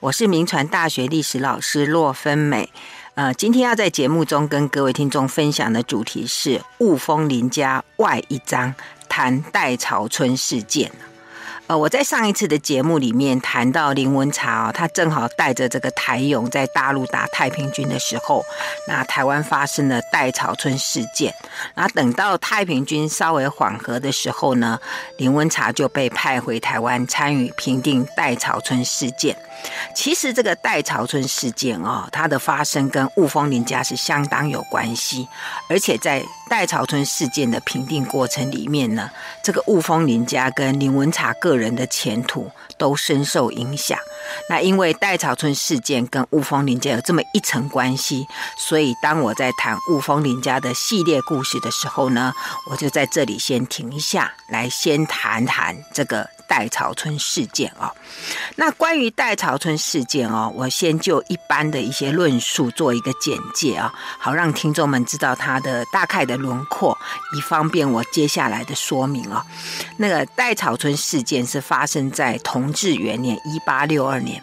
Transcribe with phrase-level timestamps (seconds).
[0.00, 2.70] 我是铭传大学历史老师骆芬美。
[3.16, 8.72] 呃，今天要在节目中跟各位听众分享的主题是“雾峰林家外一章”，
[9.10, 10.92] 谈戴潮春事件。
[11.66, 18.44] 呃，我在上一次的节目里面谈到林文茶哦，他正好带着这个台勇在大陆打太平军的时候，
[18.86, 21.34] 那台湾发生了戴潮春事件。
[21.74, 24.78] 那等到太平军稍微缓和的时候呢，
[25.16, 29.36] 林文茶就被派回台湾参与平定戴潮春事件。
[29.94, 35.26] 其实这个戴潮春事件哦，它的发生跟雾峰林家是相当有关系，
[35.68, 39.10] 而且在戴潮春事件的评定过程里面呢，
[39.42, 43.98] 这个雾峰林家跟林文茶个人的前途都深受影响。
[44.48, 52.32] 那因为戴潮春事件跟雾峰林家有这么一层关系，所以当我在谈雾峰林家的系列故事的时候呢，
[52.70, 56.37] 我就在这里先停一下，来先谈谈这个。
[56.48, 57.92] 戴潮春事件啊，
[58.56, 66.96] 那关于戴潮春事件哦，我先就一般的一些论述做一个简介啊，好让听众们知道它的大概的轮廓，
[67.36, 69.44] 以方便我接下来的说明啊。
[69.98, 74.42] 那个戴潮春事件是发生在同治元年一八六二年，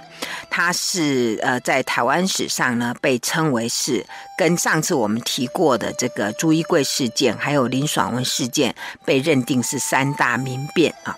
[0.49, 4.05] 它是呃在台湾史上呢被称为是
[4.38, 11.17] 跟上次我们提过的这个朱一贵事件还有林爽文事件被认定是三大民变啊。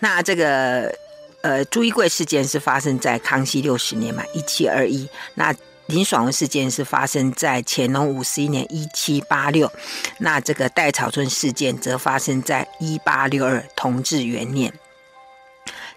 [0.00, 0.94] 那这个
[1.42, 5.08] 呃，朱一贵事件是发生在康熙六十年嘛，一七二一。
[5.34, 5.54] 那
[5.86, 9.70] 林爽文事件是发生在乾隆五十一年，一七八六。
[10.18, 14.72] 那这个戴潮春事件则发生在一八六二，同治元年。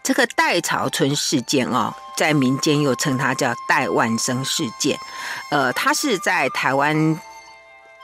[0.03, 4.97] 这个戴潮春事件哦，在民间又称它叫戴万生事件。
[5.51, 7.19] 呃，它是在台湾。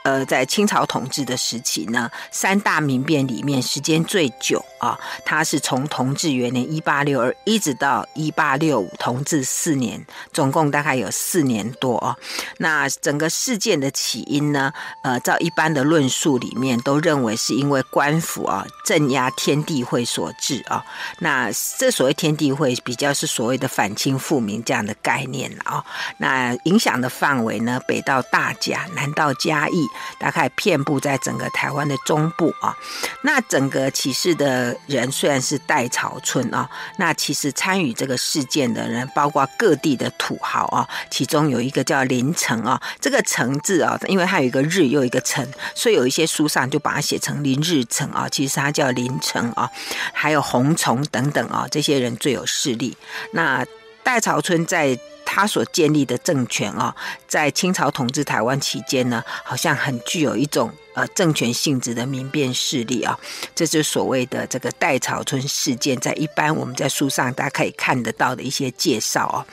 [0.02, 12.16] 呃，在清朝统治的时期呢，三大民变里面时间最久啊，它是从同治元年一八六二一直到一八六五，同治四年，总共大概有四年多啊。
[12.58, 14.72] 那整个事件的起因呢，
[15.02, 20.84] 呃，照一般的论述里面都认为是因为官府啊镇压天地会所致啊。
[21.20, 21.48] 那
[21.78, 25.84] 这所谓天地会比较是所谓的反清复明这样的概念啊。
[26.18, 29.86] 那影响的范围呢，北到大甲，南到嘉义。
[30.18, 32.76] 大概遍布在整个台湾的中部啊，
[33.22, 49.70] 那整个起事的人虽然是戴潮春啊，那其实参与这个事件的人包括各地的土豪啊，其中有一个叫林成啊，这个成字啊，因为它有一个日又一个成，所以有一些书上就把它写成林日成啊，其实它叫林成啊，
[50.12, 52.96] 还有洪崇等等啊，这些人最有势力。
[53.32, 53.64] 那
[54.02, 54.98] 戴潮春在。
[55.34, 56.94] 他所建立的政权啊，
[57.26, 60.70] 在清朝统治台湾期间呢，好像很具有一种。
[60.94, 63.18] 呃，政权性质的民变势力啊，
[63.54, 69.46] 这就是所谓的这个戴潮春事件，在一般我们在书上大家可以看得到的一些介绍啊。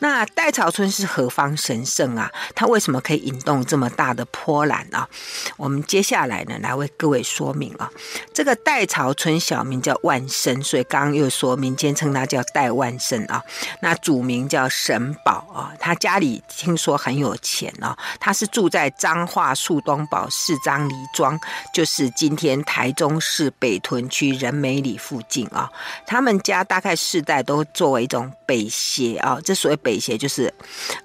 [0.00, 2.28] 那戴潮春是何方神圣啊？
[2.56, 5.08] 他为什么可以引动这么大的波澜啊？
[5.56, 7.88] 我们接下来呢，来为各位说明啊。
[8.34, 13.40] 这个戴潮春小名叫万生，所以刚刚又说民间称他叫戴万生啊。
[13.80, 20.79] 那主名叫沈宝啊，他家里听说很有钱啊，他是住在彰化树东堡四张。
[20.88, 21.38] 李庄
[21.72, 25.70] 就是今天台中市北屯区仁美里附近啊，
[26.06, 30.52] 他们家大概世代都作为一种北协啊，这所谓北协就是，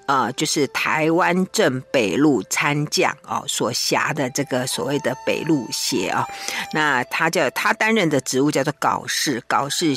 [0.07, 6.27] 呃，就是台湾镇北路参将哦所辖的这个所谓的北路协啊，
[6.73, 9.95] 那他叫他担任的职务叫做搞事，搞事。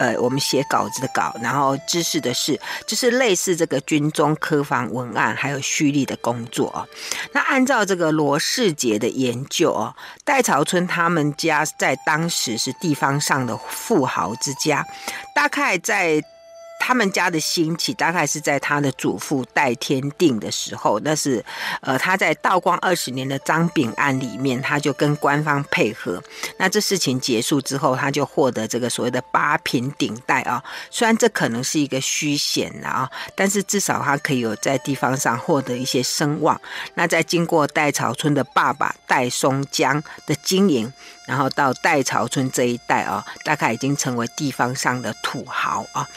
[0.00, 6.86] 呃，我们写稿子的稿，然后知识的事，就是类似这个军中科房文案还有蓄力的工作啊。
[7.32, 9.94] 那按照这个罗世杰的研究哦，
[10.24, 14.86] 戴朝春他们家在当时是地方上的富豪之家，
[15.34, 16.22] 大概在。
[16.80, 21.44] 他们家的兴起大概是在他的祖父戴天定的时候，那是，
[21.82, 26.20] 呃，他在道光二十年的张炳案里面，他就跟官方配合。
[26.56, 30.64] 那这事情结束之后，他就获得这个所谓的八品顶戴啊。
[30.90, 36.58] 虽然这可能是一个虚衔啊，但是至少他可以有在地方上获得一些声望。
[36.94, 40.90] 那在经过戴潮春的爸爸戴松江的经营，
[41.26, 46.08] 然后到戴潮春这一代啊，大概已经成为地方上的土豪啊。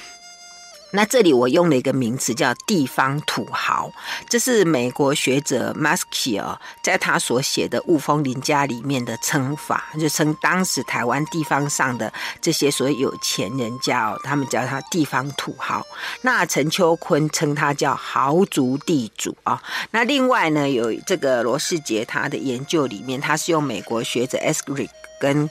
[0.95, 3.92] 那这里我用了一个名词叫“地方土豪”，
[4.30, 15.84] 这是美国学者 Muskie 哦，在他所写的《雾峰林家》里面的称法，就称当时台湾地方上的这些所谓有钱人家哦，他们叫他地方土豪。
[16.22, 19.60] 那陈秋坤称他叫豪族地主啊。
[19.90, 25.50] 那另外呢，有这个罗世杰他的研究里面，他是用美国学者 Esrick 跟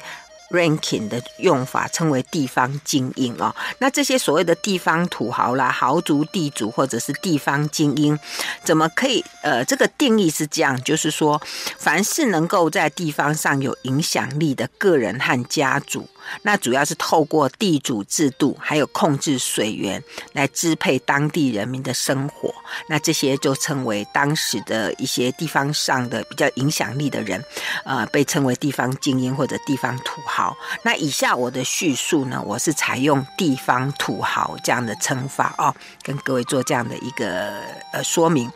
[0.53, 3.55] ranking 的用法，称为地方精英哦。
[3.79, 8.19] 那这些所谓的地方土豪啦、豪族、地主或者是地方精英，
[8.63, 9.25] 怎么可以？
[9.43, 11.41] 呃，这个定义是这样，就是说，
[11.79, 16.09] 凡是能够在地方上有影响力的个人和家族。
[16.43, 20.03] 那主要是透过地主制度，还有控制水源
[20.33, 22.55] 来支配当地人民的生活。
[22.89, 27.43] 那这些就称为当时的一些地方上的比较影响力的人，
[27.85, 30.57] 呃，被称为地方精英或者地方土豪。
[30.83, 37.61] 那以下我的叙述呢，我是采用地方土豪这样的称法哦，跟各位做这样的一个
[37.93, 38.51] 呃说明。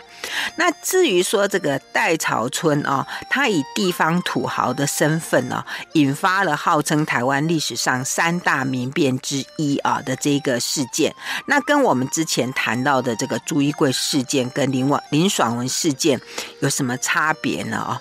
[0.57, 11.15] 那至于说这个戴潮春啊，他以地方土豪的身份呢，引发了号称台湾历史上三大民变之一啊的这个事件。
[11.47, 16.21] 那跟我们之前谈到的这个朱一贵事件跟林婉林爽文事件
[16.61, 17.77] 有什么差别呢？
[17.77, 18.01] 啊，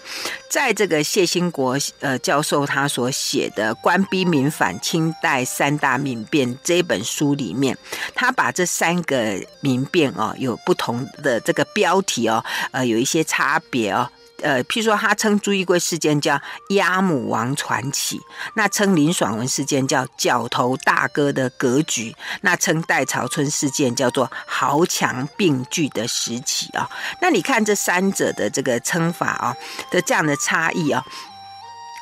[0.55, 7.77] 在这个谢兴国呃教授他所写的《官逼民反：清代三大民变》这本书里面，
[8.15, 12.29] 他把这三个民变哦有不同的这个标题。
[12.29, 12.41] 哦，
[12.71, 14.09] 呃，有一些差别哦，
[14.41, 16.39] 呃，譬如说，他称朱一贵事件叫
[16.69, 18.19] “押母王传奇”，
[18.55, 26.89] 那称林爽文事件叫“角头大哥的格局”，那称戴潮春事件叫做“豪强并聚的时期”啊。
[27.21, 29.55] 那你看这三者的这个称法啊
[29.89, 31.03] 的这样的差异啊，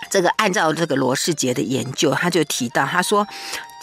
[0.09, 3.27] 这个按照这个罗世杰的研究，他就提到，他说。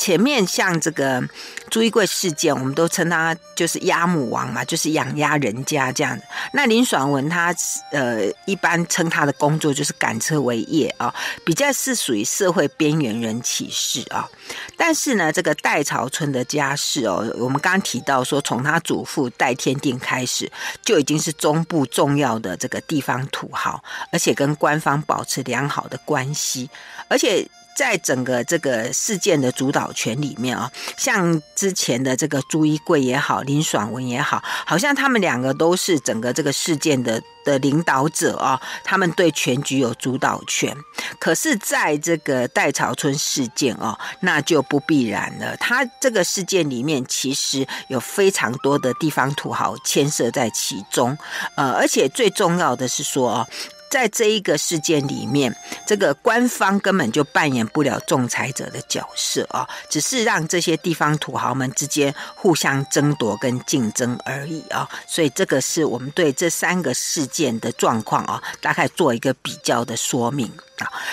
[0.00, 1.23] 前面像这个
[1.69, 6.19] 朱一贵事件，我们都称他就是鸭母王嘛，就是养鸭人家这样。
[6.55, 7.55] 那林爽文他
[7.93, 11.14] 呃一般称他的工作就是赶车为业啊、
[11.44, 14.26] 比较是属于社会边缘人起事啊、
[14.75, 20.50] 但是呢，这个戴潮春的家世哦，我们刚刚提到说，从他祖父戴天定开始，
[20.82, 26.70] 就已经是中部重要的这个地方土豪，而且跟官方保持良好的关系，
[27.06, 27.47] 而且。
[27.80, 40.76] 在整个这个事件的主导权里面啊，像之前的这个朱一贵也好，林爽文也好，好像他们两个都是整个这个事件的的领导者啊，他们对全局有主导权。
[41.18, 45.56] 可是，在这个戴潮春事件啊，那就不必然了。
[45.56, 51.16] 他这个事件里面，其实有非常多的地方土豪牵涉在其中，
[51.56, 53.48] 呃，而且最重要的是说啊。
[53.90, 55.54] 在这一个事件里面，
[55.87, 64.88] 这个官方根本就扮演不了仲裁者的角色啊，只是让这些地方土豪们之间互相争夺跟竞争而已啊。
[65.08, 70.50] 所以这个是我们对这三个事件的状况啊，大概做一个比较的说明。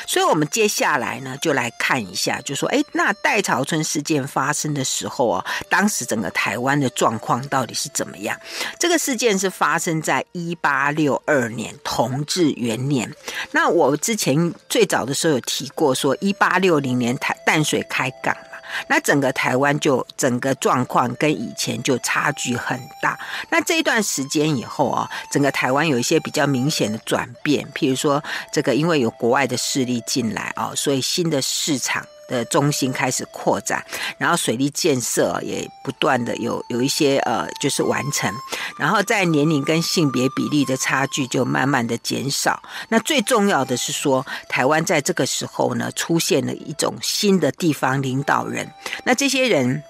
[0.05, 8.39] 所以，我们接下来呢，就来看一下，就说，哎，那戴潮村事件发生的时候啊，当时整个台湾的状况到底是怎么样？
[8.79, 13.11] 这个事件是发生在一八六二年同治元年。
[13.51, 18.35] 那我之前最早的时候有提过，说一八六零年台淡水开港。
[18.87, 23.19] 那整个台湾就整个状况跟以前就差距很大。
[23.49, 32.05] 那这一段时间以后啊，整个台湾有一些比较明显的转变，譬如说这个因为有国外的势力进来啊，所以新的市场。
[32.27, 33.85] 的中心开始扩展，
[34.17, 38.31] 然后水利建设也不断的有有一些呃，就是完成，
[38.77, 42.61] 然后在年龄跟性别比例的差距就慢慢的减少。
[42.89, 48.71] 那最重要的是说，台湾在这个时候呢，出现了一种新的地方领导人，
[49.03, 49.83] 那这些人。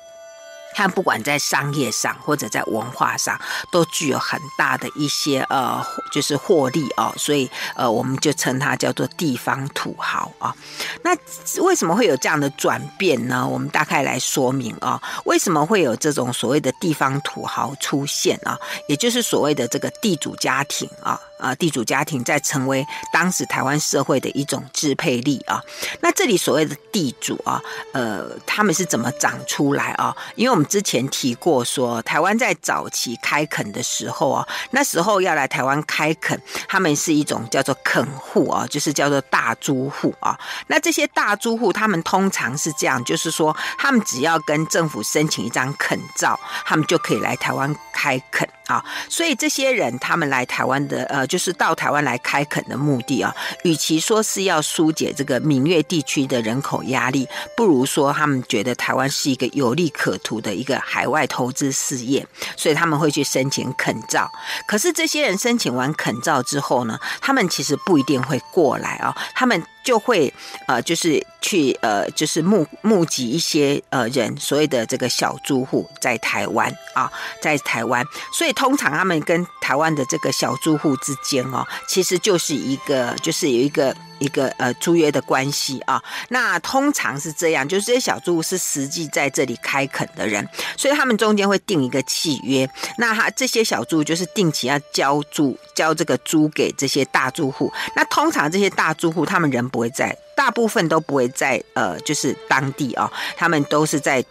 [0.77, 3.35] 他不管在商业上或者在文化上，
[3.71, 10.55] 都具有很大的一些呃，就是获利哦，所以呃，我们就称他叫做地方土豪啊。
[11.01, 11.17] 那
[11.63, 13.47] 为什么会有这样的转变呢？
[13.47, 18.55] 我们大概来说明啊，为什么会有这种所谓的地方土豪出现啊？
[18.87, 21.19] 也就是所谓的这个地主家庭啊。
[21.39, 25.61] 啊，地主家庭在成为当时台湾社会的一种支配力啊。
[26.01, 27.61] 那这里所谓的地主啊，
[27.93, 30.15] 呃，他们是怎么长出来啊？
[30.35, 40.37] 因为我们之前提过说，台湾在早期开垦的时候啊，那时候要来台湾开垦，他们是一种叫做垦户啊，就是叫做大租户啊。
[40.67, 48.47] 那这些大租户，他们通常是这样，就是说，他们只要跟政府申请一张垦照，他们就可以来台湾开垦。
[48.67, 53.33] 啊，所以这些人他们来台湾的，呃，就是到台湾来开垦的目的啊，
[53.63, 64.29] 与其说是要疏解这个闽粤地区的人口压力，不如说他们觉得台湾是一个有利可图的一个海外投资事业，所以他们会去申请垦照。
[64.67, 69.63] 可是这些人申请完垦照之后呢，他们其实不一定会过来啊，他们。
[69.87, 70.33] 就会
[70.67, 77.09] 呃，就是去呃，就是募募集一些呃人，所谓的这个小租户在台湾啊，
[77.41, 86.01] 在台湾，所以通常他们跟台湾的这个小租户之间哦，其实就是一个，就是有一个一个呃租约的关系啊。
[86.29, 92.69] 那通常是这样，就是这些小租户是实际在这里开垦的人，所以他们中间会订一个契约。
[92.97, 97.71] 那他这些小租户就是定期要交租，交这个租给这些大租户。
[97.95, 104.23] 那通常这些大租户他们人不会在，大部分都不会在呃，就是当地啊，他们都是在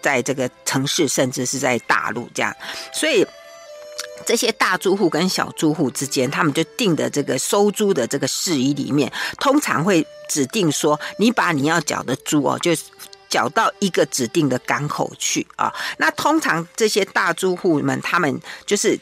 [0.00, 2.54] 在这个城市，甚至是在大陆这样，
[2.92, 3.26] 所以。
[4.26, 12.72] 这些大租户跟小租户之间，他们就定的这个收租的这个事宜里面，通常会指定说，你把你要缴的租哦，就
[13.28, 15.72] 缴到一个指定的港口去啊。
[15.98, 18.98] 那通常这些大租户们，他们就是。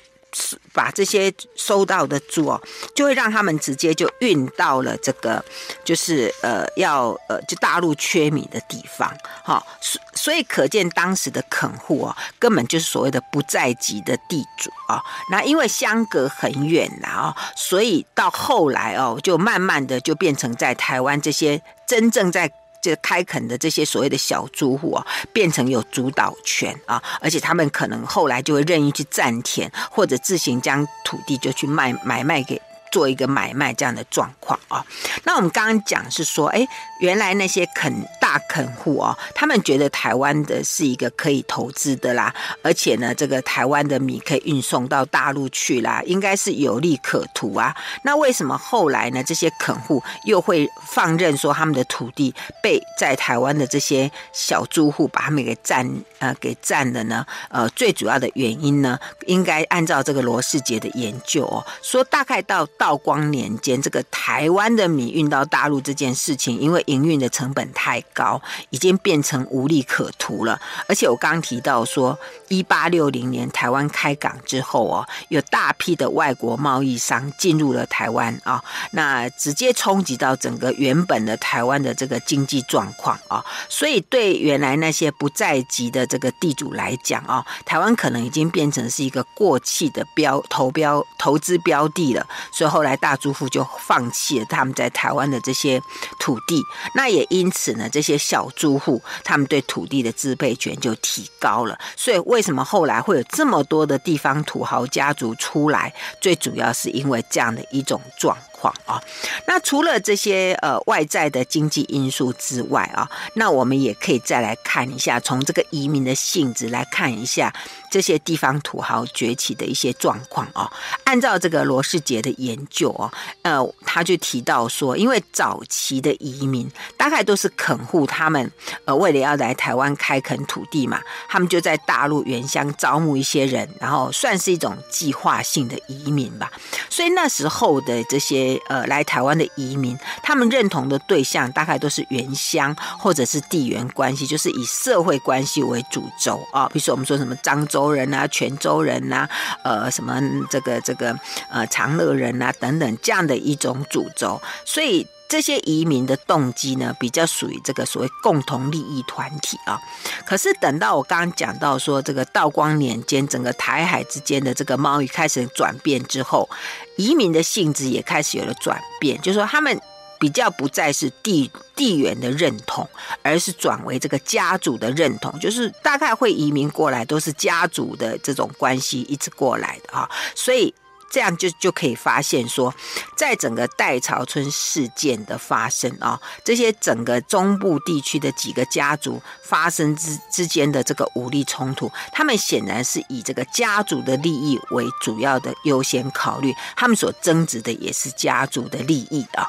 [0.73, 2.61] 把这些收到的猪哦，
[2.95, 5.45] 就会让他们直接就运到了这个，
[5.85, 9.13] 就是呃要呃就大陆缺米的地方，
[9.45, 15.03] 好，所所以可见当时的垦户哦，根本就是所谓的不在籍的地主啊。
[15.31, 22.51] 那因为相隔很远了啊，所以到后来哦，就慢慢的就变成在台湾这些真正在。
[22.83, 32.61] 这开垦的这些所谓的小租户啊，变成有主导权啊，而且他们可能后来就会任意去占田，或者自行将土地就去卖买卖给。
[32.93, 34.85] 做一个买卖这样的状况啊，
[35.25, 36.69] 那我们刚刚讲是说，哎，
[37.03, 47.77] 原来那些垦大垦户哦，他们觉得台湾的是一个可以投资的啦，而且呢，这个台湾的米可以运送到大陆去啦，应该是有利可图啊。
[48.05, 55.89] 那为什么后来呢，这些垦户又会放任说他们的土地被在台湾的这些小租户把他们给占
[56.21, 57.27] 呃给占了呢？
[57.51, 62.67] 呃，最主要的原因呢，应该按照这个罗世杰的研究哦，说大概到。
[62.79, 70.61] 道光年间，这个台湾的米运到大陆这件事情，因为营运的成本太高，已经变成无利可图了。
[70.89, 72.19] 而且我刚刚提到说，
[72.49, 83.45] 一八六零年台湾开港之后哦，有大批的外国贸易商进入了台湾啊，那直接冲击到整个原本的台湾的这个经济状况啊。
[83.69, 92.27] 所以对原来那些不在籍的这个地主来讲啊，台湾可能已经变成是一个过气的标投标投资标的了。
[92.53, 92.73] 所以。
[92.73, 95.79] 后来大租户就放弃了他们在台湾的这些
[96.19, 96.59] 土地，
[96.95, 101.79] 那也因此呢，这些小租户他们对土地的支配权就提高了。
[101.97, 105.93] 所以为什么后来会有这么多的地方土豪家族出来？
[106.21, 109.03] 最主要是因为这样的一种状况啊。
[109.47, 117.53] 那除了这些呃外在的经济因素之外啊，那我们也可以再来看一下，从这个移民的性质来看一下。
[117.93, 120.73] 这些地方土豪崛起的一些状况啊，
[121.05, 128.51] 按照这个罗世杰的研究哦，呃，他就提到说，因为早期的移民大概都是垦户，他们
[128.87, 136.51] 呃为了要来台湾开垦土地嘛，他们就在大陆原乡招募一些人，然后算是一种计划性的移民吧。
[136.89, 146.67] 所以那时候的这些呃来台湾的移民，他们认同的对象大概都是原乡或者是地缘关系，就是以社会关系为主轴啊。
[146.73, 147.82] 比如说我们说什么漳州。
[147.83, 149.29] 州人啊，泉州人呐、啊，
[149.65, 151.19] 呃，什么这个这个
[151.51, 159.81] 呃长乐人呐、啊，等等这样的一种主轴，所以这些移民的动机呢，比较属于这个所谓共同利益团体啊。
[160.25, 166.49] 可是等到我刚刚讲到说，这个道光年间，整个台海之间的这个贸易开始转变之后，
[166.97, 169.81] 移民的性质也开始有了转变，就是说他们。
[170.23, 172.89] 比较不再是地地缘的认同，
[173.23, 180.73] 而是转为这个家族的认同，就是大概会移民过来都是家族的这种关系一直过来的啊，所以
[181.11, 182.73] 这样就就可以发现说，
[183.17, 199.45] 在整个代潮村事件的发生啊，这些整个中部地区的几个家族发生之之间的这个武力冲突，他们显然是以这个家族的利益为主要的优先考虑，他们所争执的也是家族的利益啊。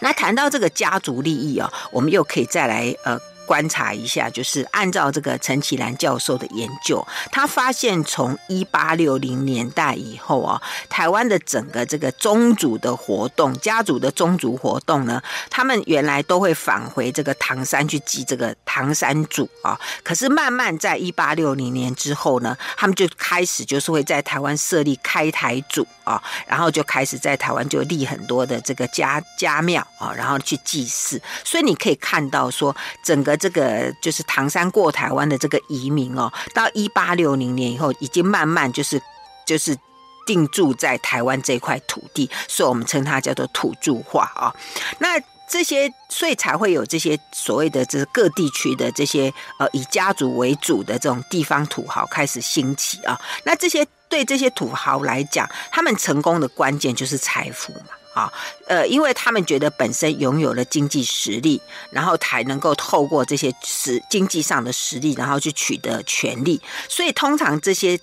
[0.00, 3.18] 那谈到这个家族利益啊，我们又可以再来呃。
[3.46, 32.74] 观察一下，就是按照这个陈启兰教授的研究，他发现从一八六零年代以后啊，台湾的整个这个宗族的活动，家族的宗族活动呢，他们原来都会返回这个唐山去祭这个唐山祖啊，可是慢慢在一八六零年之后呢，他们就开始就是会在台湾设立开台祖啊，然后就开始在台湾就立很多的这个家家庙啊，然后去祭祀，所以你可以看到说
[33.04, 33.33] 整个。
[33.36, 39.00] 这个就是唐山过台湾的这个移民哦，到一八六零年以后，已经慢慢就是
[39.46, 39.76] 就是
[40.26, 44.54] 定住在台湾这块土地，所以我们称它叫做土著化啊。
[44.98, 53.20] 那这些，所以才会有这些所谓的，就是各地区的这些呃以家族为主的这种地方土豪开始兴起啊。
[53.44, 57.90] 那这些对这些土豪来讲，他们成功的关键就是财富嘛。
[58.14, 58.32] 啊，
[58.66, 66.60] 呃，因为他们觉得本身拥有了经济实力，然后才能够透过这些实经济上的实力，然后去取得权利。
[66.88, 67.98] 所以通常这些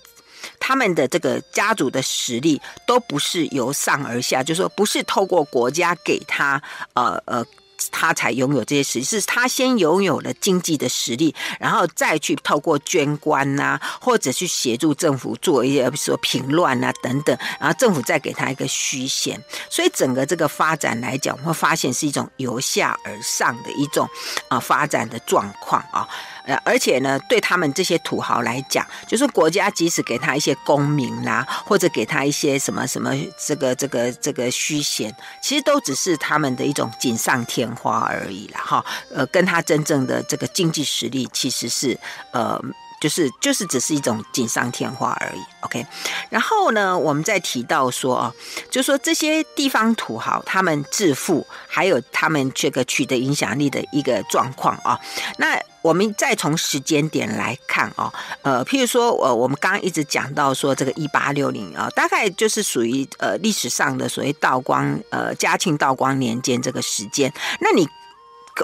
[0.60, 6.62] 他们的这个家族的实力都不是由上而下，就是说不是透过国家给他，
[6.94, 7.44] 呃呃。
[7.92, 19.40] 他才拥有这些实力，是他先拥有了经济的实力，然后再去透过捐官呐、或者去协助政府做一些，比如说平乱啊等等，然后政府再给他一个虚衔。
[19.70, 24.08] 所以整个这个发展来讲，我会发现是一种由下而上的一种
[24.48, 26.08] 啊发展的状况啊。
[26.44, 38.60] 呃，而且呢，对他们这些土豪来讲，就是国家即使给他一些功名啦，或者给他一些什么什么这个这个这个虚衔，其实都只是他们的一种锦上添花而已啦。
[38.64, 38.84] 哈。
[39.14, 41.98] 呃，跟他真正的这个经济实力其实是
[42.32, 42.60] 呃。
[43.02, 45.84] 就是就是只是一种锦上添花而已，OK。
[46.30, 48.32] 然后呢，我们再提到说啊，
[48.70, 54.96] 就说这些地方土豪他们致富，还有他们这个取得影响力的一个状况啊。
[55.38, 67.32] 那我们再从时间点来看啊，呃，譬如说，呃，我们刚刚一直讲到说这个一八六零啊，大概就是属于呃历史上的所谓道光呃嘉庆道光年间这个时间。
[67.60, 67.84] 那你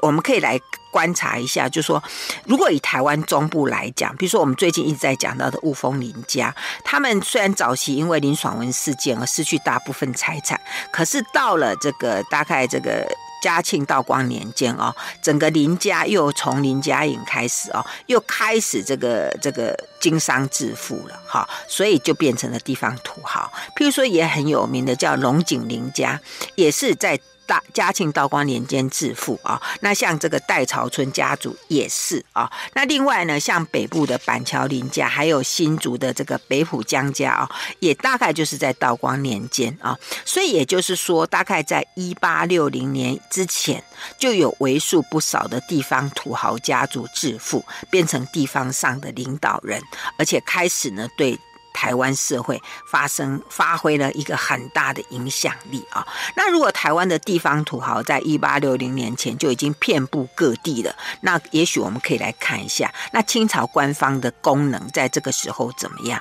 [0.03, 0.61] 我们可以来。
[0.91, 2.03] 观察一下，就说
[2.47, 6.53] 如果以台湾中部来讲，比如说我们最近一直在讲到的雾峰林家，
[6.83, 10.59] 他们虽然早期因为林爽文事件而失去大部分财产，
[10.91, 13.07] 可是到了这个大概这个
[13.43, 14.93] 嘉庆道光年间哦，
[15.23, 23.53] 整个林家又从林家颖开始哦，又开始这个这个经商致富了哈，所以就变成了地方土豪。
[23.77, 26.21] 譬如说也很有名的叫龙井林家，
[26.55, 27.19] 也是在。
[27.49, 32.53] 大嘉庆道光年间致富啊，那像这个戴潮春家族也是啊。
[32.75, 39.99] 那另外呢，像北部的板桥林家，还有新竹的这个北埔江家啊，也大概就是在道光年间啊。
[40.27, 43.83] 所以也就是说，大概在一八六零年之前，
[44.19, 49.83] 就有为数不少的地方土豪家族致富，变成地方上的领导人，
[50.17, 51.39] 而且开始呢对。
[51.79, 56.05] 台湾社会发生发挥了一个很大的影响力啊！
[56.35, 66.21] 那如果台湾的地方土豪在一八六零年前就已经遍布各地了，那也许我们可以来看一下，那清朝官方的功能在这个时候怎么样？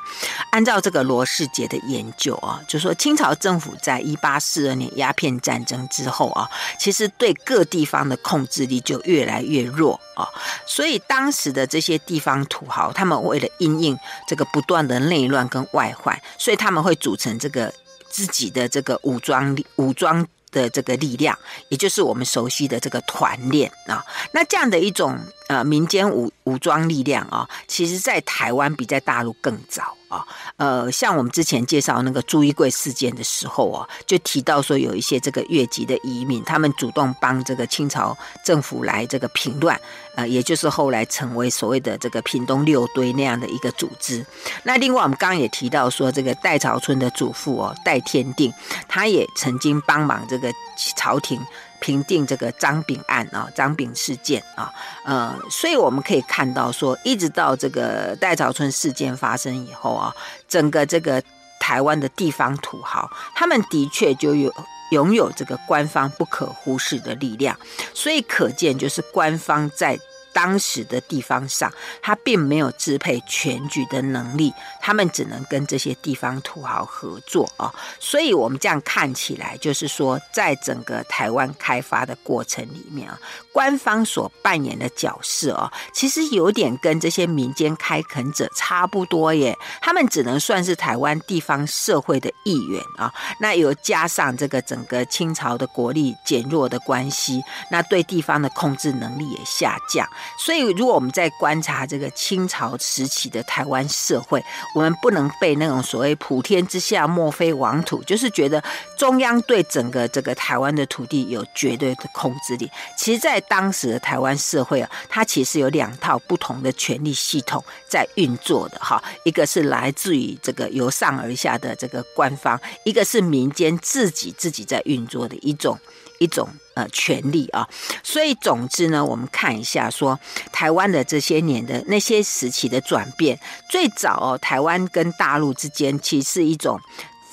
[0.52, 6.48] 按照这个罗世杰的研究啊，就说清朝政府在一八四二年鸦片战争之后啊，
[6.80, 10.30] 其实对各地方的控制力就越来越弱啊，
[10.68, 15.47] 所以当时的这些地方土豪，他们为了因应这个不断的内乱。
[15.48, 17.74] 跟外患，所以他们会组成这个
[18.10, 21.38] 自己的这个武装力、武装的这个力量，
[21.70, 24.06] 也就是我们熟悉的这个团练啊。
[24.32, 29.97] 那这样的一种呃民间武武装力量啊，其实在台湾比在大陆更早。
[30.08, 39.80] 啊，呃，像我们之前介绍那个朱一贵事件的时候啊，就提到说有一些这个越籍的移民，他们主动帮这个清朝政府来这个平乱，
[40.16, 44.26] 呃，也就是后来成为所谓的这个屏东六堆那样的一个组织。
[44.64, 48.54] 那另外我们刚刚也提到说，这个戴朝春的祖父哦，戴天定，
[48.88, 50.52] 他也曾经帮忙这个
[50.96, 51.40] 朝廷。
[51.80, 60.14] 平定这个张炳案啊，张炳事件啊，呃，所以我们可以看到说，一直到这个戴潮春事件发生以后啊，
[60.48, 61.22] 整个这个
[61.60, 64.54] 台湾的地方土豪，他们的确就有
[64.92, 67.58] 拥有这个官方不可忽视的力量，
[67.94, 69.98] 所以可见就是官方在。
[70.38, 77.74] 当时的地方上，他并没有支配全局的能力，他们只能跟这些地方土豪合作啊。
[78.00, 83.20] 所以，我们这样看起来，就是说，在整个台湾开发的过程里面啊，
[83.52, 89.58] 官方所扮演的角色啊，其实有点跟这些民间开垦者差不多耶。
[89.82, 93.12] 他们只能算是台湾地方社会的一员啊。
[93.40, 100.08] 那又加上这个整个清朝的国力减弱的关系，那对地方的控制能力也下降。
[100.38, 108.64] 所以，如果我们在观察这个清朝时期的台湾社会，我们不能被那种所谓“普天之下莫非王土”，就是觉得
[108.98, 112.70] 中央对整个这个台湾的土地有绝对的控制力。
[112.98, 125.78] 其实，在当时的台湾社会啊，它其实有两套不同的权力系统在运作的哈，一个是来自于这个由上而下的这个官方，一个是民间自己自己在运作的一种。
[126.20, 127.68] 一种呃权利啊，
[128.04, 130.20] 所以总之呢，我们看一下说
[130.52, 136.80] 台湾的这些年的那些时期的转变，最早哦，台湾跟大陆之间其实是一种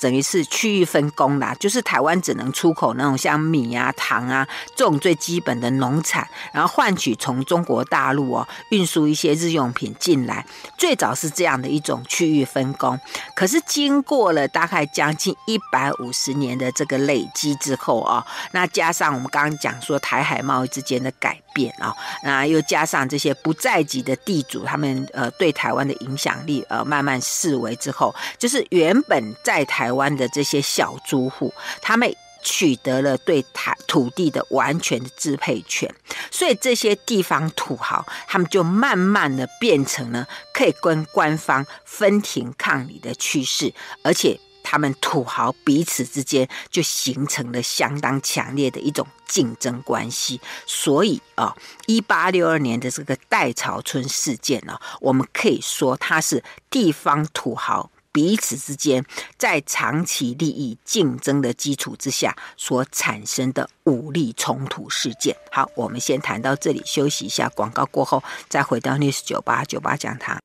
[0.00, 10.44] 等于是区域分工啦，就是台湾只能出口那种像米啊、糖啊这种最基本的农产，然后换取从中国大陆哦运输一些日用品进来。
[10.76, 12.98] 最早是这样的一种区域分工，
[13.34, 32.10] 可是经过了大概将近一百五十年的这个累积之后啊，那加上我们刚刚讲说台海贸易之间的改变啊，那又加上这些不在籍的地主，他们呃对台湾的影响力呃慢慢式微之后，就是原本在台台湾的这些小租户，他们
[32.42, 35.94] 取得了对台土地的完全的支配权，
[36.30, 50.40] 所以这些地方土豪，他们就慢慢的变成了可以跟官方分庭抗礼的趋势，而且他们土豪彼此之间就形成了相当强烈的一种竞争关系。
[50.66, 57.90] 所以啊，一八六二年的这个代草村事件呢，我们可以说它是地方土豪。
[58.14, 59.04] 彼此之间
[59.36, 65.36] 在长期利益竞争的基础之下所产生的武力冲突事件。
[65.50, 70.38] 好，我们先谈到这里，休息一下，广告过后再回到 News 九八九八讲堂。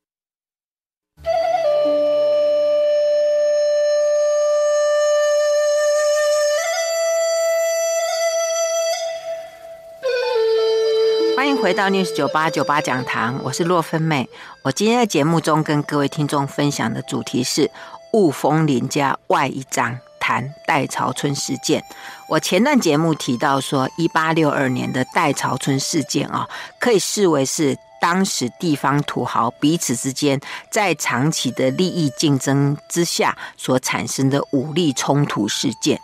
[11.40, 14.28] 欢迎回到 News 九八九八讲堂，我是洛芬妹。
[14.62, 17.72] 我今天在节目中跟各位听众分享的主题是
[18.12, 21.82] 雾峰林家外一张谈代潮村事件。
[22.28, 26.46] 我前段节目提到说，一八六二年的代潮村事件啊，
[26.78, 30.38] 可以视为是当时地方土豪彼此之间
[30.70, 35.98] 在长期的利益竞争之下所产生的武力冲突事件。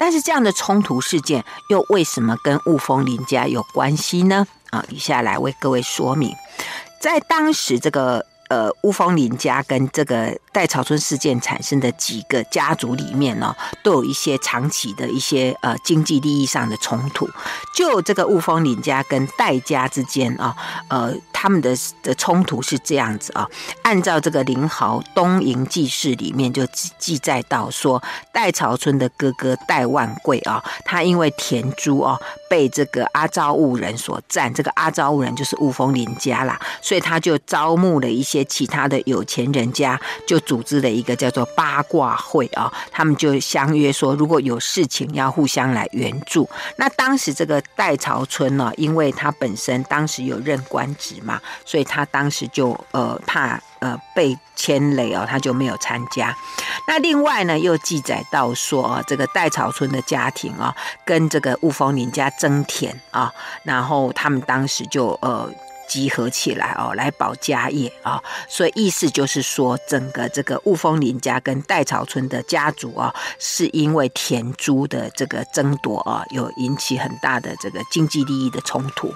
[0.00, 4.46] 但是这样的冲突事件又为什么跟雾峰林家有关系呢？
[4.70, 6.34] 啊，以下来为各位说明，
[7.00, 17.28] 在当时这个呃乌峰林家跟这个戴潮村事件产生的几个家族里面呢，都有一些长期的一些呃经济利益上的冲突。
[17.74, 20.56] 就这个乌峰林家跟戴家之间啊，
[20.88, 21.72] 呃，他们的
[22.02, 23.48] 的冲突是这样子啊，
[23.82, 26.66] 按照这个林豪《东瀛纪事》里面就
[26.98, 32.18] 记载到说，代朝春的哥哥代万贵啊，他因为田租啊。
[32.50, 46.48] 被这个阿昭务人所占，这个阿昭务人就是雾峰林家啦，所以他就招募了一些其他的有钱人家，就组织了一个叫做八卦会啊，他们就相约说，如果有事情要互相来援助。
[46.76, 53.60] 那当时这个代朝春呢，因为他本身当时有任官职，嘛所以他当时就呃怕。
[53.80, 56.36] 呃，被牵累哦，他就没有参加。
[56.88, 65.48] 那另外呢，又记载到说啊，这个代草村的家庭啊，跟这个雾峰林家争田啊，然后他们当时就呃。
[65.88, 79.14] 集合起来哦，来保家业啊，所以意思就是说，整个这个雾峰林家跟代草村的家族啊，是因为田租的这个争夺啊，有引起很大的这个经济利益的冲突。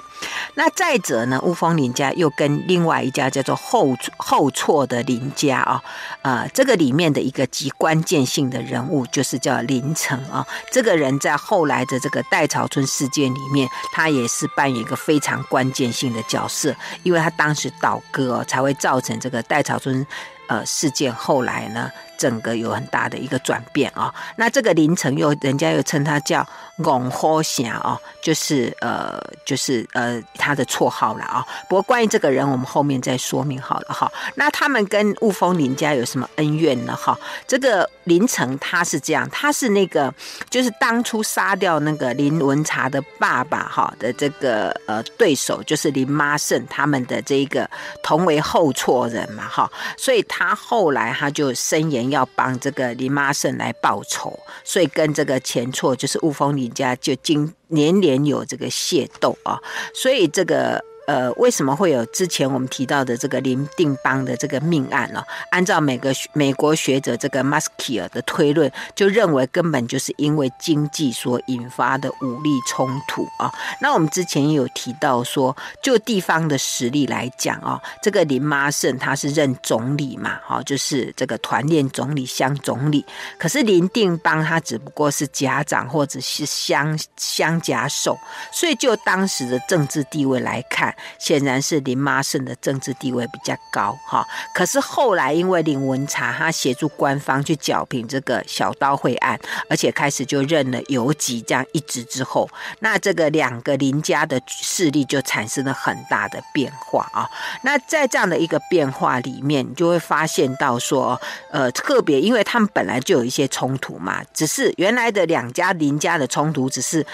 [0.55, 5.83] 那再者呢，乌峰林家又跟另外一家叫做后后厝的林家啊，
[6.23, 16.75] 呃，这个里面的一个极关键性的人物就是叫林成啊，这个人在后来的这个代潮村事件里面，他也是扮演一个非常关键性的角色。
[17.03, 20.07] 因为他当时倒戈哦，才会造成这个代潮村
[20.49, 21.13] 呃事件。
[21.15, 24.13] 后来呢，整个有很大的一个转变啊。
[24.37, 26.47] 那这个林成又，人家又称他叫
[26.83, 31.47] 龚火侠哦，就是呃，就是呃他的绰号了啊。
[31.69, 34.11] 不过关于这个人，我们后面再说明好了哈。
[34.35, 36.97] 那他们跟雾峰林家有什么恩怨呢？
[36.97, 40.13] 哈，这个林成他是这样，他是那个
[40.51, 47.69] 就是当初杀掉那个林文茶的爸爸哈的这个呃对手，就是林妈胜他们的这一个
[48.03, 59.61] 同为后厝人嘛哈，所以他后来他就声言要帮这个林妈胜来报仇，所以跟这个钱厝就是雾峰林家就经年年有这个械斗啊，
[59.93, 60.83] 所以这个。
[61.07, 65.23] 呃，为什么会有之前我们提到的这个林定邦的这个命案呢？
[65.51, 73.53] 按照每个美国学者这个 m u s k i e r 的推论，就认为根本就是因为经济所引发的武力冲突啊。
[73.81, 83.05] 那我们之前也有提到说，就地方的实力来讲啊，这个林妈胜他是任总理嘛，哈，就是这个团练总理、乡总理。
[83.39, 88.17] 可是林定邦他只不过是甲长或者是乡乡甲首，
[88.53, 90.92] 所以就当时的政治地位来看。
[91.19, 94.27] 显然是林妈胜的政治地位比较高哈。
[94.55, 102.49] 可是后来因为林文茶他协助官方去剿平这个小刀会案，而且开始就任了游击这样一职之后，
[102.81, 107.29] 那这个两个林家的势力就产生了很大的变化啊。
[107.63, 117.07] 那在这样的一个变化里面，你就会发现到说，呃，特别因为他们本来就有一些冲突嘛，只是原来的两家林家的冲突只是。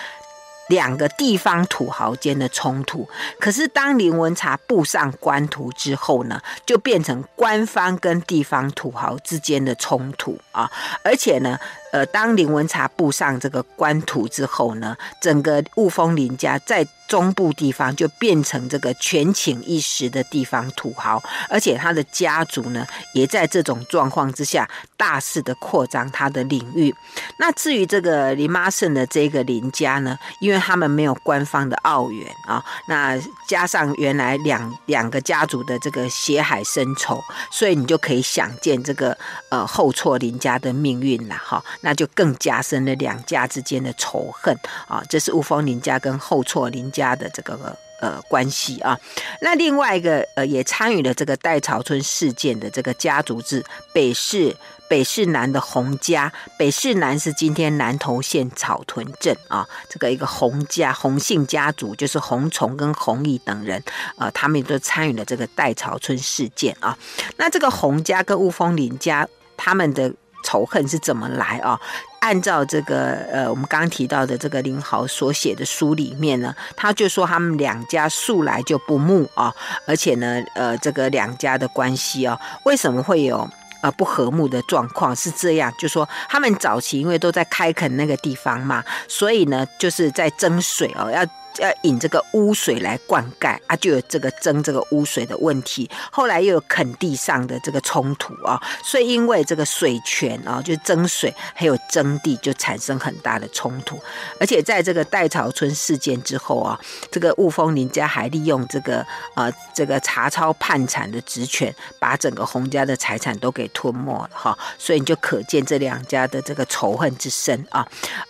[0.68, 3.09] 两个地方土豪间的冲突，
[3.40, 10.70] 可是当林文茶步上官途之后呢，就变成官方跟地方土豪之间的冲突啊，
[11.02, 11.59] 而且呢。
[11.90, 26.94] 呃，当林文茶步上这个官途之后呢，整个雾峰林家在中部地方就变成这个权倾一时的地方土豪，而且他的家族呢，也在这种状况之下大肆的扩张他的领域。
[27.38, 33.18] 那至于这个林妈胜的这个林家呢，因为他们没有官方的奥援啊，那
[33.48, 37.18] 加上原来两两个家族的这个血海深仇，
[37.50, 39.16] 所以你就可以想见这个
[39.48, 41.64] 呃后错林家的命运了哈。
[41.80, 44.54] 那就更加深了两家之间的仇恨
[44.88, 45.02] 啊！
[45.08, 47.54] 这是雾峰林家跟后错林家家的这个
[48.00, 48.98] 呃关系啊。
[49.40, 54.54] 那另外一个呃也参与了这个代草村事件的这个家族是北市
[54.90, 59.66] 北市南的洪家，北市南是今天南投县草屯镇啊。
[59.88, 63.82] 这个一个洪家洪姓家族就是洪崇跟洪义等人
[64.16, 66.96] 啊，他们都参与了这个代草村事件啊。
[67.37, 70.12] 那这个洪家跟雾峰林家他们的。
[70.44, 71.78] 仇恨是怎么来啊？
[72.20, 79.54] 按照这个呃，我们刚刚提到的这个林豪所写的书里面呢，他就说他们两家素来就不睦啊，
[79.87, 83.48] 而且呢，呃，这个两家的关系哦，为什么会有
[83.81, 85.14] 呃不和睦的状况？
[85.14, 91.24] 是这样，就说他们早期因为都在开垦那个地方嘛，所以呢，就是在争水哦，要。
[91.58, 95.90] 要引这个污水来灌溉啊，就有这个争这个污水的问题。
[96.10, 103.98] 后来又有垦地上的这个冲突啊，所以因为这个水权啊，就争水还有争地，就产生很大的冲突。
[104.38, 106.78] 而且在这个代草村事件之后啊，
[107.10, 114.56] 这个雾峰林家还利用这个呃这个查抄叛产的职权，把整个洪家的财产都给吞没了哈。
[114.78, 117.86] 所以你就可见这两家的这个仇恨之深啊。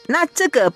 [0.06, 0.72] 那这个。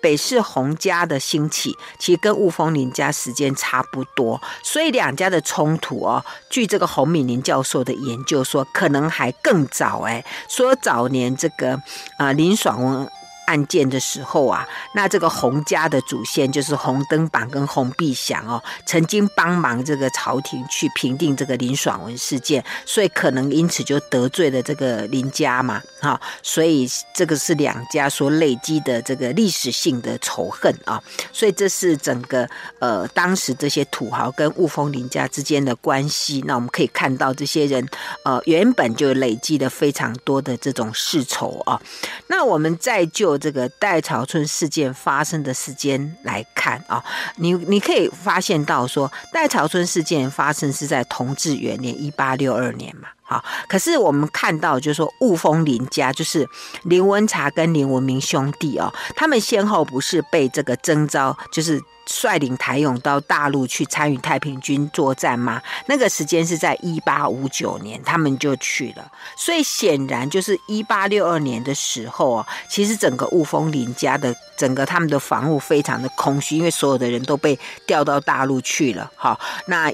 [0.00, 11.80] 北市洪家的兴起，其实跟雾峰林家时间差不多，所以两家的冲突哦，据这个洪敏林教授的研究说，可能还更早哎，说早年这个
[12.18, 13.08] 啊林爽文。
[13.46, 31.00] 案件的时候啊，那这个洪家的祖先就是洪登榜跟洪必祥哦，曾经帮忙这个朝廷去平定这个林爽文事件，所以可能因此就得罪了这个林家嘛，哈，所以这个是两家所累积的这个历史性的仇恨啊，
[31.32, 32.48] 所以这是整个
[32.80, 36.42] 呃当时这些土豪跟雾峰林家之间的关系。
[36.46, 37.88] 那我们可以看到这些人
[38.24, 41.80] 呃原本就累积了非常多的这种世仇啊，
[42.26, 43.35] 那我们再就。
[43.36, 47.02] 这个戴草村事件发生的时间来看啊，
[47.36, 56.48] 你你可以发现到说，戴草村事件发生是在同治元年一八六二年嘛，好，可是我们看到就是说雾峰林家就是
[56.84, 61.82] 林文茶跟林文明兄弟哦，他们先后不是被这个征召就是。
[62.06, 65.60] 率领台勇到大陆去参与太平军作战吗？
[65.86, 69.10] 那个时间是在一八五九年，他们就去了。
[69.36, 79.10] 所以显然就是一八六二年的时候啊，其实整个雾峰林家的整个他们的防务非常的空虚，因为所有的人都被调到大陆去了。
[79.16, 79.92] 好，那。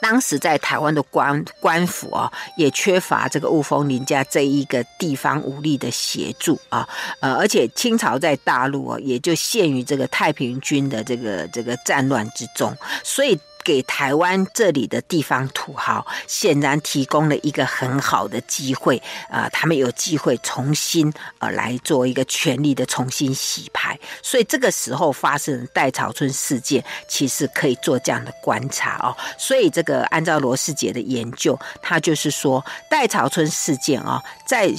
[0.00, 6.88] 当时在台湾的官官府啊，也缺乏这个雾峰林家这一个地方武力的协助啊，
[7.20, 13.38] 呃，而且清朝在大陆啊，也就陷于这个太平军的这个这个战乱之中，所以。
[13.64, 29.16] 给台湾这里的地方土豪显然提供了一个很好的机会啊、他们有机会重新呃来做一个权力的重新洗牌，所以这个时候发生的代草村事件，其实可以做这样的观察哦。
[29.38, 34.70] 所以这个按照罗世杰的研究，他就是说代草村事件啊、哦，在。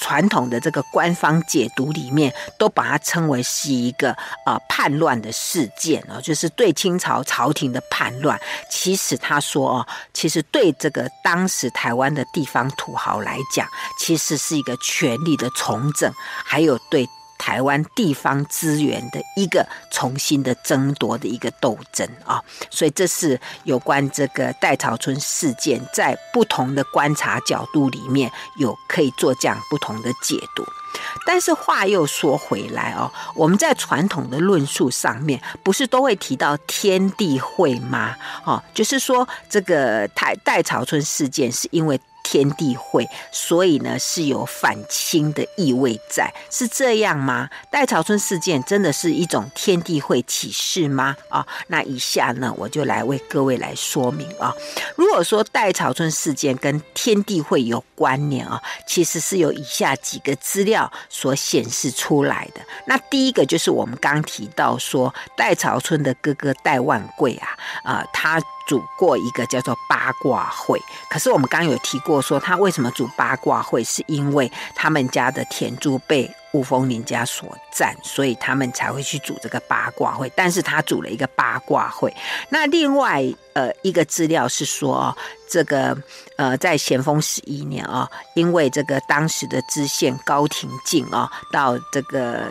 [0.00, 8.40] 传统的这个官方解读里面，都把它称为是一个呃叛乱的事件哦，就是对清朝朝廷的叛乱。
[8.70, 16.12] 其实他说哦，其实对这个当时台湾的地方土豪来讲，其实是一个权力的重整，
[16.44, 17.08] 还有对。
[17.38, 30.64] 台湾地方资源的一个重新的争夺的一个斗争啊，所以这是有关这个代草村事件，在不同的观察角度里面有可以做这样不同的解读。
[31.26, 38.16] 但是话又说回来哦，我们在传统的论述上面，不是都会提到天地会吗？
[38.44, 42.00] 哦，就是说这个台代潮村事件是因为。
[42.28, 47.48] 天地会，所以呢是有反清的意味在，是这样吗？
[47.70, 51.14] 戴潮春事件真的是一种天地会启示吗？
[51.28, 54.52] 啊、那以下呢我就来为各位来说明啊、
[54.96, 62.60] 如果说戴潮春事件跟天地会有关联啊、其实是有以下几个资料所显示出来的。
[62.86, 67.48] 那第一个就是我们刚提到说，戴潮春的哥哥戴万贵啊，
[67.84, 68.42] 啊、他。
[68.66, 80.30] 组过一个叫做八卦会，可是我们刚有提过，说他为什么组八卦会，是因为他们家的田猪被雾峰林家所占，所以他们才会去组这个八卦会。
[80.34, 82.12] 但是他组了一个八卦会。
[82.48, 83.22] 那另外
[83.54, 85.16] 呃一个资料是说，
[85.48, 85.96] 这个
[86.36, 92.50] 呃在咸丰十一年啊，因为这个当时的知县高廷敬啊，到这个。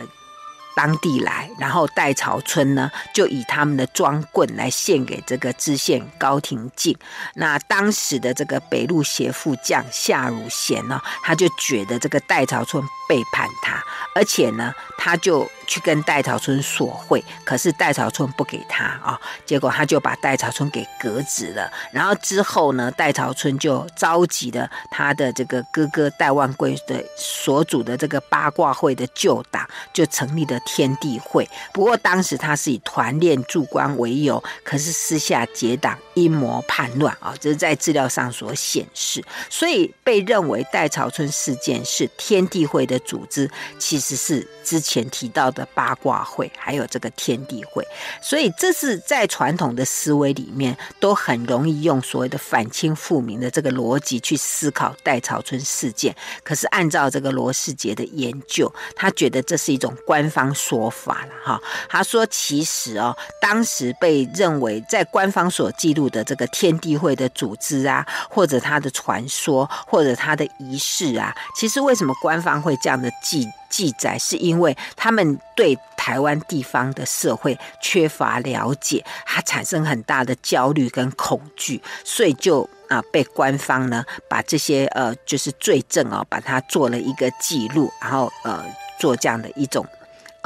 [0.76, 6.94] 当地来，然后代朝村呢，就以他们的装棍来献给这个知县高廷敬。
[7.34, 13.82] 那当时的这个北路协副将夏汝贤呢，他就觉得这个代朝村背叛他，
[14.14, 21.72] 而且呢，他就去跟戴朝春索贿，可是戴朝春不给他啊，结果他就把戴朝春给革职了。
[21.90, 30.60] 然后之后呢，戴朝春就召集了他的这个哥哥戴万贵的所组的这个八卦会的旧党，就成立了。
[30.66, 47.84] 天地会，不过当时他是以团练驻官为由，可是私下结党阴谋叛乱啊，这是在资料上所显示，所以被认为戴朝春事件是天地会的组织，其实是之前提到的八卦会，还有这个天地会，
[48.20, 56.14] 所以这是在传统的思维里面都很容易用所谓的反清复明的这个逻辑去思考戴潮村事件，
[56.44, 60.54] 可是按照这个罗世杰的研究，他觉得这是一种官方。
[60.66, 88.64] 说法了哈，他说其实哦，当时被认为在官方所记录的这个天地会的组织啊，或者他的传说，或者他的仪式啊，其实为什么官方会这样的记记载，是因为他们对台湾地方的社会缺乏了解，他产生很大的焦虑跟恐惧，所以就啊被官方呢把这些呃就是罪证啊，把它做了一个记录，然后呃
[88.98, 89.86] 做这样的一种。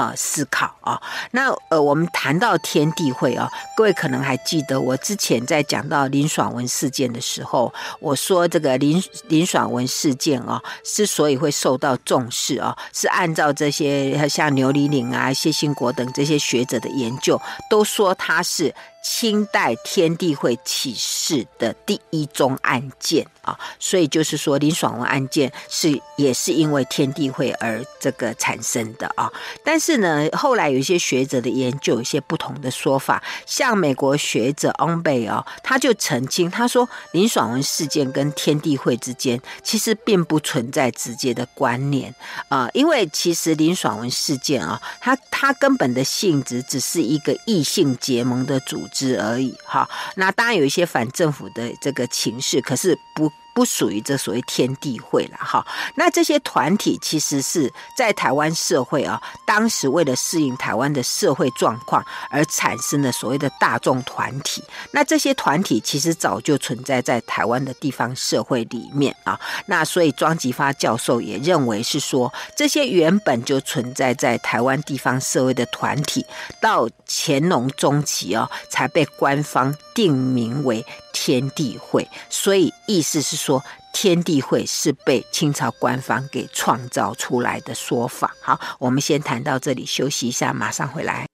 [0.00, 1.00] 啊，思考啊，
[1.32, 18.74] 那呃，我们谈到天地会啊，各位可能还记得我之前在讲到林爽文事件的时候，我说这个林林爽文事件啊，之所以会受到重视啊，是按照这些像牛李岭啊、谢兴国等这些学者的研究，都说他是。
[19.02, 29.32] 清代天地会起事的第一宗案件啊，所以就是说林爽文案件是也是因为天地会而这个产生的啊。
[29.64, 42.14] 但是呢，后来有一些学者的研究有一些不同的说法，像美国学者翁贝哦，他就澄清，他说林爽文事件跟天地会之间其实并不存在直接的关联
[42.48, 49.20] 啊，因为其实林爽文事件啊，它它根本的性质只是一个异性结盟的组织织。
[49.20, 53.33] 而已，哈，那当然有一些反政府的这个情势，可是不。
[53.54, 64.62] 不属于这所谓天地会了哈，那这些团体其实是在台湾社会啊，当时为了适应台湾的社会状况而产生的所谓的大众团体。
[64.92, 69.38] 那这些团体其实早就存在在台湾的地方社会里面啊。
[69.66, 76.24] 那所以庄吉发教授也认为是说，这些原本就存在在台湾地方社会的团体，
[76.60, 82.09] 到乾隆中期啊，才被官方定名为天地会。
[82.29, 83.40] 所以意思是。
[83.40, 88.37] 说天地会是被清朝官方给创造出来的说法。
[88.42, 91.29] 好，我们先谈到这里，休息一下，马上回来。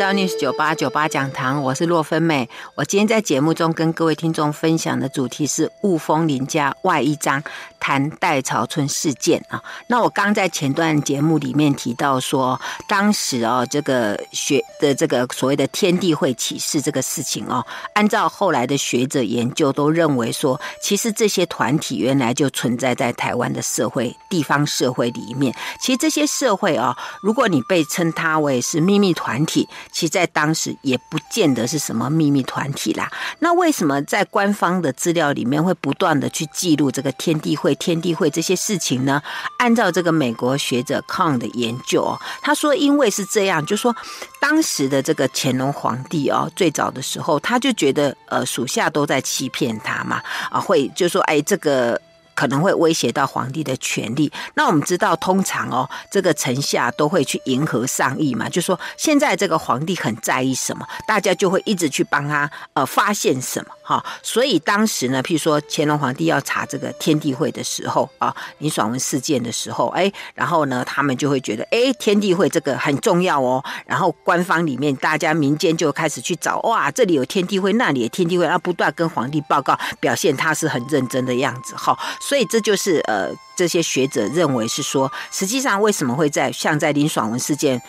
[0.00, 2.48] 到 News 九八九八讲堂，我是洛芬美。
[2.74, 7.44] 我今天在节目中跟各位听众分享的主题是雾峰林家外一章，
[7.78, 9.62] 谈代潮村事件啊。
[9.88, 12.58] 那我刚在前段节目里面提到说，
[12.88, 25.54] 当时哦，这个学的这个所谓的天地会起事这个事情哦，按照后来的学者研究都认为说，其实这些团体原来就存在在台湾的社会地方社会里面。
[25.78, 29.68] 其实这些社会啊，如果你被称它为是秘密团体。
[29.92, 33.10] 其实在当时也不见得是什么秘密团体啦。
[33.40, 39.22] 那为什么在官方的资料里面会不断的去记录这个天地会、天地会这些事情呢？
[39.58, 43.94] 按照这个美国学者康的研究，他说因为是这样，就说
[44.40, 52.00] 当时的这个乾隆皇帝哦，最早的时候他就觉得呃属下都在欺骗他嘛啊，会就说哎这个。
[52.40, 54.32] 可能会威胁到皇帝的权力。
[54.54, 64.04] 那我们知道，通常哦，这个臣下都会去迎合上意嘛，就说现在这个皇帝很在意什么，大家就会一直去帮他呃发现什么哈。
[64.22, 73.62] 所以当时呢，譬如说乾隆皇帝要查这个天地会的时候啊，林爽文事件的时候，哎，然后呢，他们就会觉得哎，天地会这个很重要哦。
[73.86, 81.98] 然后官方里面大家民间就开始去找，哇，这里有天地会，那里有天地会，然后不断跟皇帝报告，表现他是很认真的样子哈。
[82.20, 87.80] 所以这就是呃，这些学者认为是说，实际上为什么会在像在林爽文事件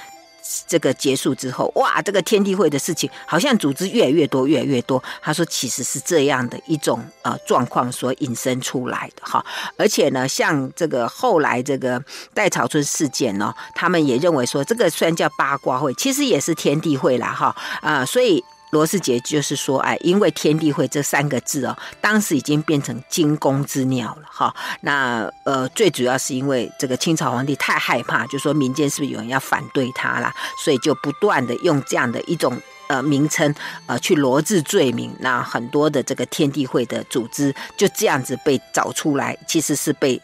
[0.68, 5.02] 这个结束之后，哇，这个天地会的事情好像组织越来越多，越来越多。
[5.22, 9.45] 他说，其实是这样的一种呃状况所引申出来的哈。
[9.78, 18.43] 而且呢，像这个后来这个戴潮春事件呢，他们也认为说，这个虽然叫八卦会，其实也是天地会啦哈啊，所以。
[18.72, 24.54] 罗士杰就是说，哎，因为天地会这三个字哦，当时已经变成惊弓之鸟了哈。
[24.82, 33.54] 那呃，最主要是因为这个清朝皇帝太害怕，就说民间是不是有人要反对他啦，所以就不断的用这样的一种呃名称
[33.86, 35.16] 呃去罗织罪名。
[35.20, 40.22] 那很多的这个天地会的组织就这样子被找出来，其实是被。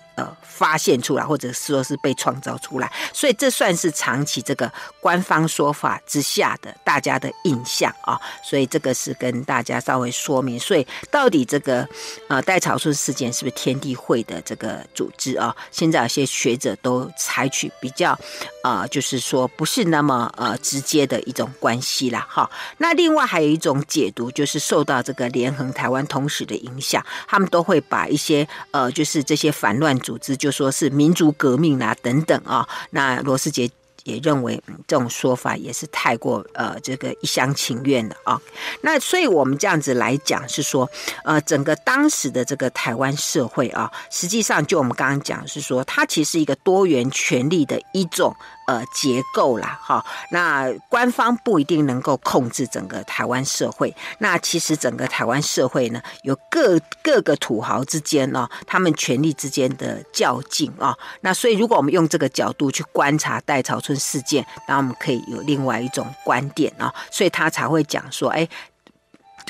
[0.58, 8.20] 发现出来，或者说是被创造出来，所以这算是长期这个官方说法之下的大家的印象啊。
[8.44, 10.60] 所以这个是跟大家稍微说明。
[10.60, 11.88] 所以到底这个
[12.28, 15.56] 呃戴潮春事件是不是天地会的这个组织啊？
[15.70, 18.18] 现在有些学者都采取比较
[18.64, 22.26] 呃，就是说不是那么呃直接的一种关系啦。
[22.28, 22.50] 哈，
[22.80, 29.96] 那另外还有一种解读，就是受到这个连横台湾通史的影响，他们都会把一些呃，就是这些反乱。
[29.98, 33.70] 组织就就说是民族革命啊等等啊，那罗斯杰
[34.06, 38.42] 也认为这种说法也是太过呃这个一厢情愿的啊。
[38.80, 40.90] 那所以我们这样子来讲是说，
[41.26, 48.34] 呃，整个当时的这个台湾社会啊，实际上就我们刚刚讲是说，它其实一个多元权力的一种。
[48.68, 53.96] 呃，结构啦，哈，那官方不一定能够控制整个台湾社会。
[54.20, 60.94] 那其实整个台湾社会呢，有各各个土豪之间呢，他们权力之间的较劲啊。
[61.22, 66.94] 那所以，如果我们用这个角度去观察戴潮春事件，那我们可以有另外一种观点啊。
[67.10, 68.46] 所以他才会讲说，哎。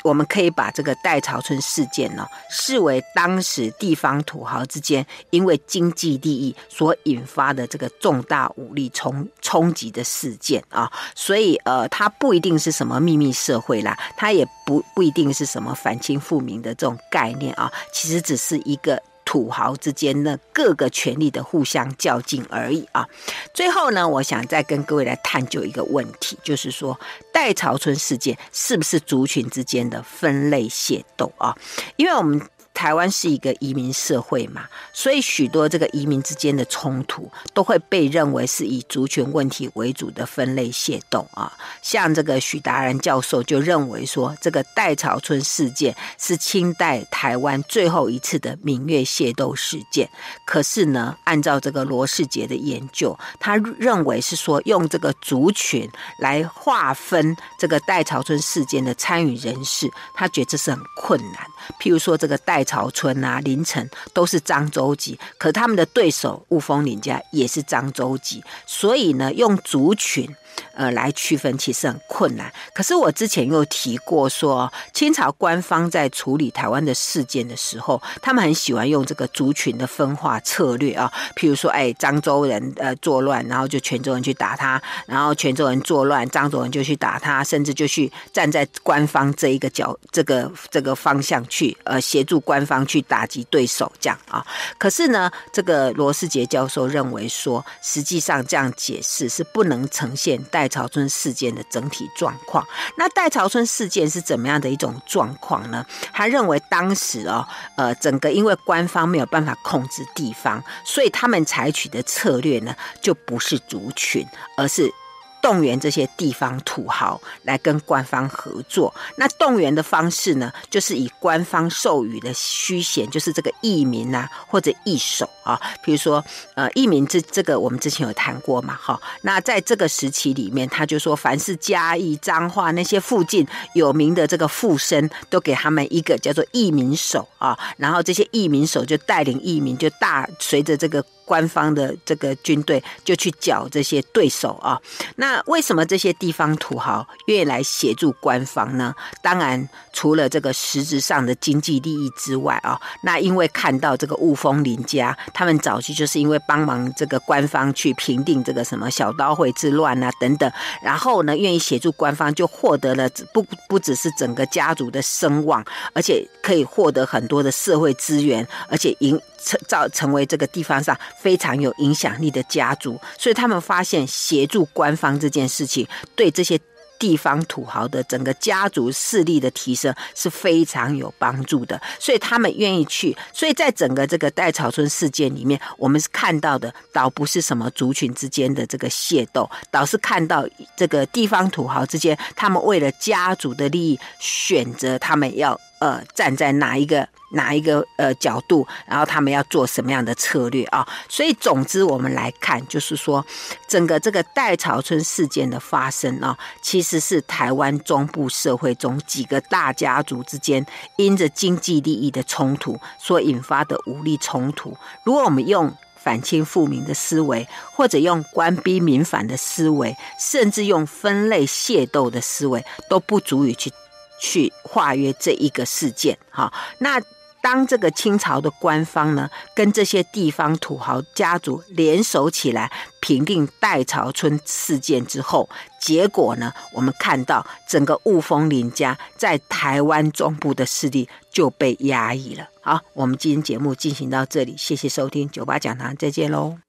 [0.02, 19.02] 我们可以把这个代潮村事件呢，视为当时地方土豪之间因为经济利益所引发的这个重大武力冲冲击的事件啊，所以呃，它不一定是什么秘密社会啦，它也不不一定是什么反清复明的这种概念啊，其实只是一个。
[19.28, 23.06] 土豪之间的各个权力的互相较劲而已啊！
[23.52, 26.98] 最后呢，我想再跟各位来探究一个问题，就是说
[27.30, 31.54] 戴潮村事件是不是族群之间的分类械斗啊？
[31.96, 32.40] 因为我们。
[32.78, 34.62] 台湾是一个移民社会嘛，
[34.92, 41.52] 所以许多这个移民之间的冲突都会被认为是以族群问题为主的分类械斗啊。
[41.82, 50.08] 像这个许达然教授就认为说，这个戴潮春事件是清代台湾最后一次的闽粤械斗事件。
[50.46, 61.44] 可是呢，按照这个罗世杰的研究，他认为是说用这个族群来划分这个戴潮春事件的参与人士，他觉得这是很困难。
[61.80, 70.28] 譬如说这个戴潮春啊，林晨都是漳州籍，可他们的对手雾峰林家也是漳州籍，所以呢，用族群。
[70.72, 72.52] 呃，来区分其实很困难。
[72.72, 81.12] 可是我之前又提过说，清朝官方在处理台湾的事件的时候，他们很喜欢用这个族群的分化策略啊。
[81.34, 94.46] 譬如说，哎，漳州人呃作乱，然后就泉州人去打他；然后泉州人作乱，漳州人就去打他，甚至就去站在官方这一个角、这个这个方向去呃协助官方去打击对手这样啊。
[94.78, 100.38] 可是呢，这个罗世杰教授认为说，实际上这样解释是不能呈现。
[100.48, 105.86] 戴潮春事件的整体状况，那戴潮春事件是怎么样的一种状况呢？
[106.12, 107.46] 他认为当时哦，
[107.76, 114.26] 呃，整个因为官方没有办法控制地方，所以他们采取的策略呢，就不是族群，
[114.56, 114.92] 而是
[115.40, 118.94] 动员这些地方土豪来跟官方合作。
[119.16, 125.60] 那动员的方式呢，就是以官方授予的虚衔，就是这个义民啊，或者义守啊。
[125.82, 126.24] 比如说，
[126.54, 129.00] 呃，义民这这个我们之前有谈过嘛，哈。
[129.22, 137.58] 那在这个时期里面，他就说，凡是嘉义、彰化那些附近有名的这个富绅，都给他们一个叫做义民守啊。
[137.76, 141.04] 然后这些义民守就带领义民，就大随着这个。
[141.28, 144.80] 官方的这个军队就去剿这些对手啊，
[145.16, 148.94] 那为什么这些地方土豪愿意来协助官方呢？
[149.22, 160.50] 当然，除了这个实质上的经济利益之外啊，那因为看到这个雾峰林家，他们早期就是因为帮忙这个官方去平定这个什么小刀会之乱啊等等，
[160.82, 165.62] 然后呢，愿意协助官方，就获得了不不只是整个家族的声望，
[165.92, 170.96] 而且可以获得很多的社会资源，而且营成造成为这个地方上。
[171.18, 176.58] 非常有影响力的家族，所以他们发现协助官方这件事情，对这些
[176.98, 183.16] 地方土豪的整个家族势力的提升是非常有帮助的，所以他们愿意去。
[183.32, 190.44] 所以在整个这个代草村事件里面，我们是看到的，倒不是什么族群之间的这个械斗，倒是看到
[190.76, 197.08] 这个地方土豪之间，他们为了家族的利益，选择他们要呃站在哪一个。
[197.30, 200.86] 哪一个呃角度，然后他们要做什么样的策略啊？
[201.08, 203.24] 所以总之我们来看，就是说
[203.66, 210.64] 整个这个代草村事件的发生啊，其实是台湾中部社会中几个大家族之间
[210.96, 214.74] 因着经济利益的冲突所引发的武力冲突。
[215.04, 223.70] 如果我们用反清复明的思维，或者用官逼民反的思维，甚至用分类械斗的思维，都不足以去
[224.18, 226.16] 去化约这一个事件。
[226.30, 226.98] 哈，那。
[227.40, 232.70] 当这个清朝的官方呢，跟这些地方土豪家族联手起来
[233.00, 235.48] 平定代潮村事件之后，
[235.80, 242.48] 结果呢，我们看到整个雾峰林家在台湾中部的势力就被压抑了。
[242.60, 246.58] 好，我们今天节目进行到这里，谢谢收听九八讲堂，再见喽。